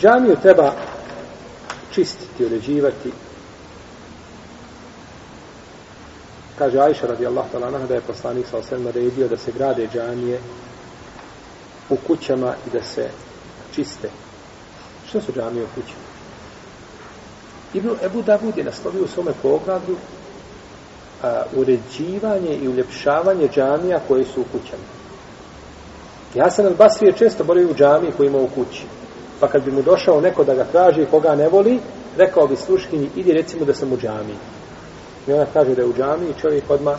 Džamiju 0.00 0.36
treba 0.42 0.72
čistiti, 1.92 2.44
uređivati. 2.44 3.12
Kaže 6.58 6.78
Ajša 6.78 7.06
radijallahu 7.06 7.48
ta'ala 7.52 7.66
anha 7.66 7.86
da 7.86 7.94
je 7.94 8.00
poslanik 8.00 8.46
sa 8.46 8.58
osem 8.58 8.82
naredio 8.82 9.28
da 9.28 9.36
se 9.36 9.52
grade 9.52 9.88
džamije 9.92 10.40
u 11.90 11.96
kućama 12.06 12.54
i 12.66 12.70
da 12.70 12.82
se 12.82 13.10
čiste. 13.74 14.10
Što 15.08 15.20
su 15.20 15.32
džamije 15.32 15.64
u 15.64 15.68
kućama? 15.74 16.04
Ibn 17.74 17.90
Ebu 18.04 18.22
Davud 18.22 18.56
je 18.56 18.64
naslovio 18.64 19.04
u 19.04 19.08
svome 19.08 19.32
poglavlju 19.42 19.96
a, 21.22 21.42
uređivanje 21.56 22.56
i 22.56 22.68
uljepšavanje 22.68 23.48
džamija 23.48 24.00
koje 24.08 24.24
su 24.24 24.40
u 24.40 24.44
kućama. 24.44 24.88
Ja 26.34 26.50
sam 26.50 26.66
al 26.66 26.74
Basrije 26.74 27.12
često 27.12 27.44
borio 27.44 27.70
u 27.70 27.74
džamiji 27.74 28.12
koji 28.16 28.26
ima 28.26 28.38
u 28.38 28.48
kući. 28.48 28.82
Pa 29.44 29.48
kad 29.48 29.64
bi 29.64 29.72
mu 29.72 29.82
došao 29.82 30.20
neko 30.20 30.44
da 30.44 30.54
ga 30.54 30.64
traži 30.64 31.06
koga 31.10 31.34
ne 31.34 31.48
voli, 31.48 31.80
rekao 32.16 32.46
bi 32.46 32.56
sluškinji, 32.56 33.10
idi 33.16 33.32
recimo 33.32 33.64
da 33.64 33.74
sam 33.74 33.92
u 33.92 33.96
džamiji. 33.96 34.36
I 35.28 35.32
ona 35.32 35.46
kaže 35.52 35.74
da 35.74 35.82
je 35.82 35.88
u 35.88 35.92
džamiji, 35.92 36.34
čovjek 36.40 36.70
odma 36.70 36.94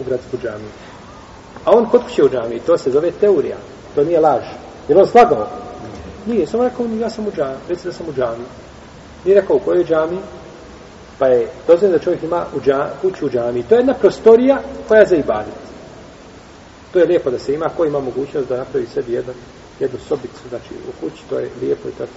u 0.00 0.04
gradsku 0.04 0.36
džamiju. 0.42 0.70
A 1.64 1.76
on 1.76 1.86
kod 1.90 2.02
kuće 2.02 2.24
u 2.24 2.28
džamiji, 2.28 2.60
to 2.60 2.78
se 2.78 2.90
zove 2.90 3.10
teorija, 3.10 3.56
to 3.94 4.04
nije 4.04 4.20
laž. 4.20 4.44
Jer 4.88 4.98
on 4.98 5.06
slagao? 5.06 5.46
Nije, 6.26 6.46
samo 6.46 6.64
rekao, 6.64 6.86
ja 7.00 7.10
sam 7.10 7.26
u 7.26 7.30
džamiji, 7.36 7.58
reci 7.68 7.84
da 7.84 7.92
sam 7.92 8.08
u 8.08 8.12
džamiji. 8.12 8.48
Nije 9.24 9.40
rekao 9.40 9.56
u 9.56 9.60
kojoj 9.60 9.84
džamiji, 9.84 10.20
pa 11.18 11.26
je 11.26 11.48
dozvoljeno 11.66 11.98
da 11.98 12.04
čovjek 12.04 12.22
ima 12.22 12.46
u 12.56 12.60
dža, 12.60 12.88
kuću 13.02 13.26
u 13.26 13.30
džamiji. 13.30 13.62
To 13.68 13.74
je 13.74 13.78
jedna 13.78 13.94
prostorija 13.94 14.58
koja 14.88 15.00
je 15.00 15.06
za 15.06 15.16
ibadet. 15.16 15.60
To 16.92 16.98
je 16.98 17.06
lijepo 17.06 17.30
da 17.30 17.38
se 17.38 17.54
ima, 17.54 17.68
ko 17.76 17.84
ima 17.84 18.00
mogućnost 18.00 18.48
da 18.48 18.56
napravi 18.56 18.86
sebi 18.86 19.12
jedan, 19.12 19.34
jednu 19.80 19.98
sobicu, 20.08 20.48
znači 20.48 20.74
u 20.88 20.92
kući, 21.00 21.22
to 21.28 21.38
je 21.38 21.50
lijepo 21.60 21.88
i 21.88 21.92
to 21.92 22.02
je. 22.02 22.08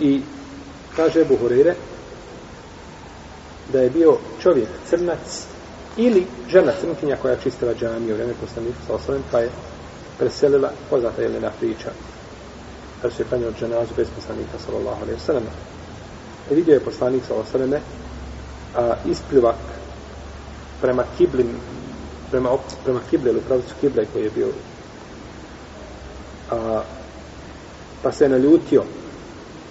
I 0.00 0.22
kaže 0.96 1.20
Ebu 1.20 1.38
Hureyre 1.42 1.74
da 3.72 3.80
je 3.80 3.90
bio 3.90 4.18
čovjek 4.42 4.68
crnac 4.88 5.46
ili 5.96 6.26
žena 6.48 6.72
crnkinja 6.80 7.16
koja 7.22 7.32
je 7.32 7.40
čistila 7.42 7.74
džamiju 7.74 8.14
u 8.14 8.16
vreme 8.16 8.34
poslanika 8.40 8.78
sa 8.86 8.94
osnovim, 8.94 9.22
pa 9.30 9.38
je 9.38 9.50
preselila, 10.18 10.70
poznata 10.90 11.22
je 11.22 11.28
Lena 11.28 11.50
priča, 11.60 11.90
kad 13.02 13.12
se 13.12 13.22
je 13.22 13.26
klanjao 13.28 13.52
dženazu 13.52 13.94
bez 13.96 14.08
poslanika 14.16 14.58
sallallahu 14.66 15.02
alaihi 15.02 15.20
sallam. 15.20 15.42
I 16.50 16.52
e, 16.52 16.54
vidio 16.54 16.74
je 16.74 16.80
poslanik 16.80 17.22
sallallahu 17.24 17.56
alaihi 17.56 17.70
sallam 17.70 17.82
a, 18.76 18.94
isplivak 19.10 19.56
prema 20.80 21.04
kiblim 21.18 21.48
prema, 22.30 22.50
prema 22.84 23.00
kible 23.10 23.30
ili 23.30 23.40
pravcu 23.40 23.74
kible 23.80 24.06
koji 24.12 24.24
je 24.24 24.30
bio. 24.30 24.48
A, 26.50 26.82
pa 28.02 28.12
se 28.12 28.24
je 28.24 28.28
naljutio 28.28 28.82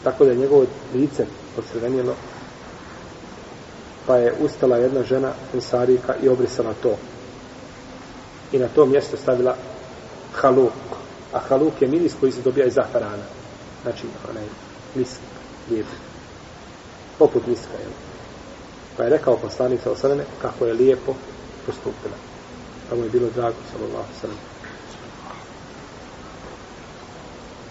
tako 0.04 0.26
da 0.26 0.32
je 0.32 0.38
njegovo 0.38 0.66
lice 0.94 1.26
posredenjeno 1.56 2.14
pa 4.06 4.18
je 4.18 4.34
ustala 4.40 4.78
jedna 4.78 5.04
žena 5.04 5.32
Ensarika 5.54 6.16
i 6.24 6.30
obrisala 6.30 6.74
to. 6.84 6.98
I 8.52 8.60
na 8.60 8.68
to 8.68 8.86
mjesto 8.86 9.18
stavila 9.18 9.56
haluk. 10.34 10.74
A 11.34 11.40
haluk 11.40 11.82
je 11.82 11.88
miris 11.88 12.14
koji 12.20 12.32
se 12.32 12.42
dobija 12.42 12.66
iz 12.66 12.74
zafarana. 12.74 13.24
Znači 13.84 14.08
onaj 14.30 14.44
misk 14.96 15.20
lijep. 15.70 15.86
Poput 17.20 17.48
miska 17.48 17.74
jel? 17.80 17.92
pa 18.98 19.04
je 19.04 19.10
rekao 19.10 19.38
poslanik 19.38 19.82
sa 19.84 19.92
osadene 19.92 20.24
kako 20.42 20.66
je 20.66 20.74
lijepo 20.74 21.14
postupila 21.66 22.16
pa 22.90 22.96
mu 22.96 23.04
je 23.04 23.10
bilo 23.10 23.30
drago 23.36 23.58
sallallahu 23.72 24.14
sallam 24.22 24.38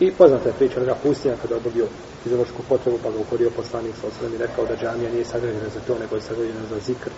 i 0.01 0.11
poznata 0.11 0.49
je 0.49 0.55
priča 0.55 0.77
onoga 0.77 0.95
pustinja 1.03 1.37
kada 1.43 1.55
je 1.55 1.61
obavio 1.61 1.87
fiziološku 2.23 2.63
potrebu 2.69 2.99
pa 3.03 3.11
ga 3.11 3.19
ukorio 3.19 3.51
poslanik 3.51 3.95
sa 4.01 4.07
osvrame 4.07 4.35
i 4.35 4.39
rekao 4.39 4.67
da 4.67 4.77
džamija 4.77 5.11
nije 5.11 5.25
sagrađena 5.25 5.69
za 5.75 5.81
to 5.87 5.99
nego 5.99 6.17
je 6.17 6.23
sagrađena 6.23 6.67
za 6.71 6.79
zikr 6.87 7.11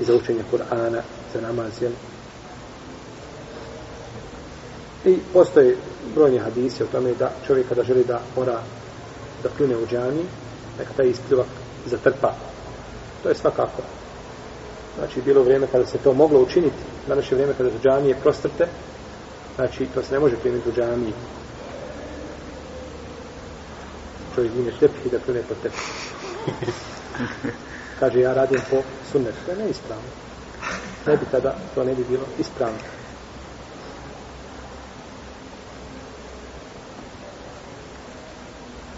i 0.00 0.04
za 0.04 0.14
učenje 0.14 0.42
Kur'ana 0.52 1.02
za 1.34 1.40
namaz 1.40 1.82
jel? 1.82 1.92
i 5.04 5.18
postoje 5.32 5.76
brojni 6.14 6.38
hadisi 6.38 6.82
o 6.82 6.86
tome 6.86 7.14
da 7.14 7.32
čovjek 7.46 7.68
kada 7.68 7.82
želi 7.82 8.04
da 8.04 8.20
mora 8.36 8.62
da 9.42 9.48
pljune 9.48 9.76
u 9.76 9.86
džami 9.86 10.24
neka 10.78 10.92
taj 10.96 11.06
ispljuvak 11.06 11.46
zatrpa 11.86 12.34
to 13.22 13.28
je 13.28 13.34
svakako 13.34 13.82
znači 14.98 15.22
bilo 15.22 15.42
vrijeme 15.42 15.66
kada 15.72 15.86
se 15.86 15.98
to 15.98 16.12
moglo 16.12 16.40
učiniti 16.40 16.76
danas 17.08 17.30
je 17.30 17.34
vrijeme 17.34 17.54
kada 17.56 17.70
su 17.70 17.76
džamije 17.82 18.16
prostrte 18.22 18.66
znači 19.56 19.86
to 19.94 20.02
se 20.02 20.14
ne 20.14 20.20
može 20.20 20.36
primiti 20.36 20.68
u 20.68 20.72
džamiji. 20.72 21.12
Čovjek 24.34 24.52
ime 24.54 24.70
tepih 24.80 25.06
i 25.06 25.10
da 25.10 25.18
pljune 25.18 25.42
po 25.48 25.54
tepih 25.62 25.80
kaže 28.00 28.20
ja 28.20 28.34
radim 28.34 28.60
po 28.70 28.76
sunnetu. 29.12 29.36
To 29.46 29.50
je 29.50 29.58
neispravno. 29.58 30.08
Ne 31.06 31.16
bi 31.16 31.26
tada 31.30 31.54
to 31.74 31.84
ne 31.84 31.94
bi 31.94 32.04
bilo 32.08 32.24
ispravno. 32.38 32.78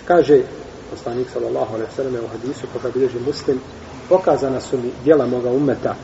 Kaže 0.04 0.42
poslanik 0.90 1.28
sallallahu 1.32 1.74
alejhi 1.74 1.90
ve 1.90 1.96
sellem 1.96 2.24
u 2.24 2.28
hadisu 2.28 2.66
koga 2.72 2.90
bilježi 2.90 3.18
muslim 3.26 3.60
pokazana 4.10 4.60
su 4.60 4.78
mi 4.78 4.90
djela 5.04 5.26
moga 5.26 5.50
umeta. 5.50 5.94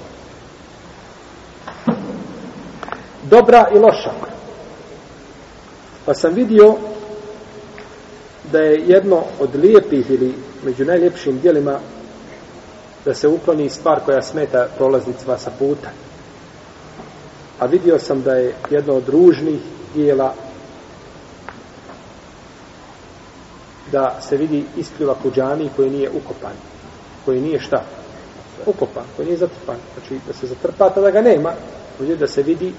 Dobra 3.22 3.68
i 3.74 3.78
loša. 3.78 4.10
Pa 6.04 6.14
sam 6.14 6.34
vidio 6.34 6.74
da 8.52 8.58
je 8.58 8.84
jedno 8.86 9.22
od 9.40 9.54
lijepih 9.54 10.10
ili 10.10 10.34
među 10.64 10.84
najljepšim 10.84 11.38
djelima 11.40 11.78
da 13.04 13.14
se 13.14 13.28
ukloni 13.28 13.70
stvar 13.70 14.00
koja 14.04 14.22
smeta 14.22 14.68
prolaznicima 14.76 15.38
sa 15.38 15.50
puta. 15.58 15.88
A 17.58 17.66
vidio 17.66 17.98
sam 17.98 18.22
da 18.22 18.32
je 18.32 18.54
jedno 18.70 18.94
od 18.94 19.08
ružnih 19.08 19.60
dijela 19.94 20.34
da 23.92 24.20
se 24.20 24.36
vidi 24.36 24.64
isplivak 24.76 25.24
u 25.24 25.30
džami 25.30 25.70
koji 25.76 25.90
nije 25.90 26.10
ukopan. 26.10 26.75
Koji 27.26 27.40
nije 27.40 27.60
šta? 27.60 27.84
Ukopan, 28.66 29.04
koji 29.16 29.26
nije 29.26 29.38
zatrpan. 29.38 29.76
Znači 29.94 30.20
da 30.26 30.32
se 30.32 30.46
zatrpa, 30.46 30.90
tada 30.90 31.10
ga 31.10 31.20
nema. 31.20 31.52
Uđe 32.00 32.16
da 32.16 32.26
se 32.26 32.42
vidi, 32.42 32.72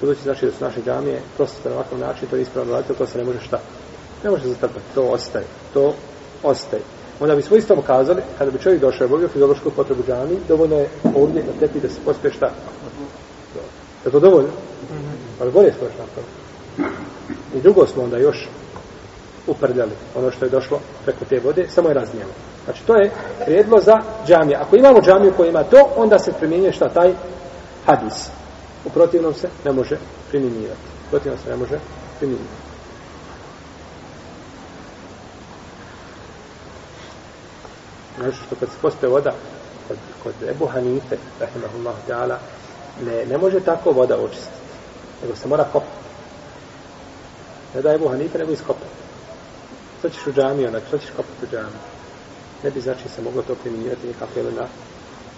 budući 0.00 0.22
znači 0.22 0.46
da 0.46 0.52
su 0.52 0.64
naše 0.64 0.80
džamije 0.82 1.20
prosto 1.36 1.68
na 1.68 1.74
ovakav 1.74 1.98
način, 1.98 2.28
to 2.28 2.36
je 2.36 2.42
ispravno 2.42 2.72
raditi, 2.72 2.94
to 2.94 3.06
se 3.06 3.18
ne 3.18 3.24
može 3.24 3.40
šta? 3.40 3.60
Ne 4.24 4.30
može 4.30 4.48
zatrpati, 4.48 4.84
to 4.94 5.02
ostaje. 5.02 5.44
To 5.74 5.94
ostaje. 6.42 6.82
Onda 7.20 7.36
bi 7.36 7.42
smo 7.42 7.56
isto 7.56 7.82
kazali, 7.82 8.22
kada 8.38 8.50
bi 8.50 8.58
čovjek 8.58 8.80
došao 8.80 9.04
i 9.04 9.08
obavio 9.08 9.28
fiziološku 9.28 9.70
potrebu 9.70 10.02
džami, 10.06 10.38
dovoljno 10.48 10.76
je 10.76 10.88
ovdje 11.16 11.44
na 11.44 11.52
tepi 11.60 11.80
da 11.80 11.88
se 11.88 12.00
pospije 12.04 12.32
šta? 12.32 12.50
Je 14.04 14.10
to 14.10 14.20
dovoljno? 14.20 14.50
Ali 15.40 15.52
bolje 15.52 15.72
smo 15.72 15.86
još 15.86 15.94
napravili. 15.98 16.40
I 17.54 17.60
drugo 17.60 17.86
smo 17.86 18.02
onda 18.02 18.18
još 18.18 18.48
uprljali 19.46 19.92
ono 20.14 20.30
što 20.30 20.44
je 20.44 20.50
došlo 20.50 20.80
preko 21.04 21.24
te 21.24 21.40
vode, 21.40 21.68
samo 21.68 21.88
je 21.88 21.94
raznijelo. 21.94 22.30
Znači, 22.64 22.82
to 22.86 22.96
je 22.96 23.10
prijedlo 23.44 23.80
za 23.80 23.94
džamije. 24.26 24.56
Ako 24.56 24.76
imamo 24.76 25.00
džamiju 25.00 25.32
koja 25.36 25.48
ima 25.48 25.62
to, 25.62 25.88
onda 25.96 26.18
se 26.18 26.32
primjenjuje 26.32 26.72
šta 26.72 26.88
taj 26.88 27.12
hadis. 27.86 28.28
U 28.84 28.90
protivnom 28.90 29.34
se 29.34 29.48
ne 29.64 29.72
može 29.72 29.98
primjenjivati. 30.28 30.80
U 31.06 31.10
protivnom 31.10 31.38
se 31.44 31.50
ne 31.50 31.56
može 31.56 31.78
primjenjivati. 32.18 32.60
Znači, 38.18 38.36
što 38.46 38.56
kad 38.60 38.68
se 38.68 38.74
pospe 38.82 39.06
voda, 39.06 39.32
kod, 39.88 39.96
kod 40.22 40.48
Ebu 40.48 40.66
Hanife, 40.66 41.16
rahimahullah 41.40 41.94
ta'ala, 42.08 42.36
ne, 43.06 43.26
ne 43.26 43.38
može 43.38 43.60
tako 43.60 43.90
voda 43.90 44.16
očistiti. 44.16 44.60
Nego 45.22 45.36
se 45.36 45.48
mora 45.48 45.64
kopati. 45.64 45.92
Ne 47.74 47.82
da 47.82 47.94
Ebu 47.94 48.08
Hanife, 48.08 48.38
nego 48.38 48.52
iskopati 48.52 49.00
što 50.00 50.08
ćeš 50.08 50.26
u 50.26 50.32
džamiju, 50.32 50.68
onak, 50.68 50.82
što 50.88 50.98
ćeš 50.98 51.10
kopati 51.16 51.44
u 51.44 51.48
džamiju? 51.50 51.80
Ne 52.64 52.70
bi 52.70 52.80
znači 52.80 53.08
se 53.08 53.22
moglo 53.22 53.42
to 53.42 53.54
primjenjivati 53.54 54.06
nikako 54.06 54.40
ili 54.40 54.52
na 54.52 54.66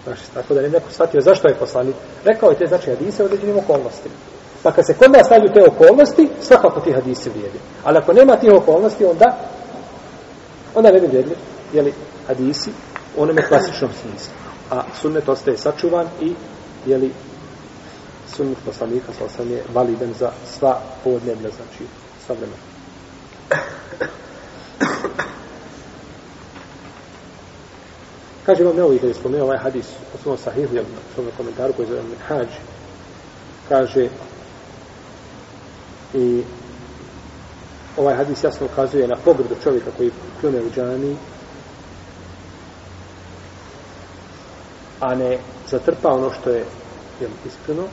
naši 0.05 0.21
Tako 0.33 0.53
da 0.53 0.61
ne 0.61 0.69
neko 0.69 0.91
shvatio 0.91 1.21
zašto 1.21 1.47
je 1.47 1.55
poslanik. 1.55 1.95
Rekao 2.23 2.49
je 2.49 2.57
te 2.57 2.67
znači 2.67 2.89
hadise 2.89 3.23
u 3.23 3.25
određenim 3.25 3.57
okolnostima. 3.57 4.15
Pa 4.63 4.71
kad 4.71 4.85
se 4.85 4.93
kod 4.93 5.11
nas 5.11 5.29
nađu 5.29 5.53
te 5.53 5.63
okolnosti, 5.67 6.29
svakako 6.41 6.79
ti 6.79 6.91
hadise 6.91 7.29
vrijedi. 7.29 7.59
Ali 7.83 7.97
ako 7.97 8.13
nema 8.13 8.35
tih 8.35 8.51
okolnosti, 8.53 9.05
onda 9.05 9.37
onda 10.75 10.91
ne 10.91 10.99
bi 10.99 11.07
vrijedili 11.07 11.35
jeli, 11.73 11.93
hadisi 12.27 12.69
u 13.17 13.21
onome 13.21 13.47
klasičnom 13.47 13.91
smislu. 14.01 14.33
A 14.71 14.83
sunnet 15.01 15.29
ostaje 15.29 15.57
sačuvan 15.57 16.07
i 16.21 16.33
jeli, 16.85 17.11
sunnet 18.35 18.57
poslanika 18.65 19.13
sa 19.17 19.25
osam 19.25 19.51
je 19.51 19.63
validan 19.73 20.13
za 20.19 20.31
sva 20.59 20.79
podneblja, 21.03 21.49
znači 21.49 21.83
sva 22.25 22.35
vremena. 22.35 22.73
Kaže 28.45 28.63
vam 28.63 28.75
neovi 28.75 28.97
kada 28.97 29.07
je 29.07 29.13
spomenuo 29.13 29.45
ovaj 29.45 29.57
hadis 29.57 29.85
u 30.13 30.17
svom 30.23 30.37
sahihu, 30.37 30.75
u 30.75 31.13
svom 31.13 31.27
komentaru 31.37 31.73
koji 31.73 31.85
je 31.85 31.89
zove 31.89 32.01
Minhaj, 32.03 32.45
kaže 33.69 34.09
I 36.13 36.43
ovaj 37.97 38.15
hadis 38.15 38.43
jasno 38.43 38.65
ukazuje 38.65 39.07
na 39.07 39.15
pogrdu 39.25 39.55
čovjeka 39.63 39.91
koji 39.97 40.11
pljune 40.41 40.61
u 40.61 40.69
džani, 40.75 41.15
a 44.99 45.15
ne 45.15 45.37
zatrpa 45.69 46.09
ono 46.09 46.31
što 46.33 46.49
je 46.49 46.65
jel, 47.21 47.29
iskreno 47.45 47.83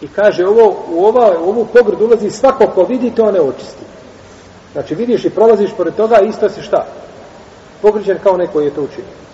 I 0.00 0.08
kaže, 0.08 0.46
ovo, 0.46 0.84
u, 0.90 1.04
ova, 1.04 1.38
u 1.40 1.48
ovu 1.48 1.66
pogrdu 1.72 2.04
ulazi 2.04 2.30
svako 2.30 2.66
ko 2.66 2.84
vidi, 2.84 3.10
to 3.10 3.32
ne 3.32 3.40
očisti. 3.40 3.84
Znači, 4.72 4.94
vidiš 4.94 5.24
i 5.24 5.30
prolaziš 5.30 5.70
pored 5.76 5.94
toga, 5.94 6.20
isto 6.20 6.48
si 6.48 6.62
šta? 6.62 6.86
Pogriđen 7.82 8.18
kao 8.22 8.36
neko 8.36 8.60
je 8.60 8.74
to 8.74 8.82
učinio. 8.82 9.25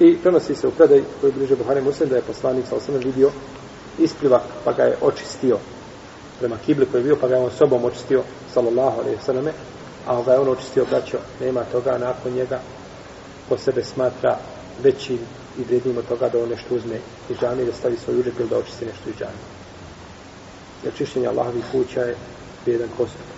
I 0.00 0.18
prenosi 0.22 0.54
se 0.54 0.68
u 0.68 0.70
predaj 0.70 1.02
koji 1.20 1.32
bliže 1.32 1.56
Buhari 1.56 1.82
Muslim 1.82 2.08
da 2.08 2.16
je 2.16 2.22
poslanik 2.22 2.66
sa 2.66 2.76
osam 2.76 2.94
vidio 2.94 3.30
isplivak 3.98 4.42
pa 4.64 4.72
ga 4.72 4.82
je 4.82 4.98
očistio. 5.00 5.58
Prema 6.38 6.56
kibli 6.66 6.86
koji 6.86 7.00
je 7.00 7.04
bio 7.04 7.16
pa 7.20 7.28
ga 7.28 7.34
je 7.34 7.40
on 7.40 7.50
sobom 7.50 7.84
očistio 7.84 8.22
sallallahu 8.54 9.00
alaihi 9.00 9.20
sallame 9.20 9.52
a 10.06 10.22
ga 10.22 10.32
je 10.32 10.38
on 10.38 10.48
očistio 10.48 10.84
braćo 10.90 11.18
nema 11.40 11.64
toga 11.64 11.98
nakon 11.98 12.32
njega 12.32 12.60
ko 13.48 13.56
sebe 13.56 13.82
smatra 13.82 14.38
većim 14.82 15.18
i 15.58 15.64
vrednim 15.64 15.98
od 15.98 16.06
toga 16.08 16.28
da 16.28 16.42
on 16.42 16.48
nešto 16.48 16.74
uzme 16.74 17.00
iz 17.28 17.36
džami 17.36 17.64
da 17.64 17.72
stavi 17.72 17.96
svoj 17.96 18.18
uđep 18.18 18.40
ili 18.40 18.48
da 18.48 18.58
očisti 18.58 18.86
nešto 18.86 19.10
iz 19.10 19.16
džami 19.16 19.38
jer 20.82 20.94
čišćenje 20.94 21.26
Allahovih 21.26 21.64
kuća 21.72 22.00
je 22.00 22.16
jedan 22.66 22.88
postupak 22.96 23.37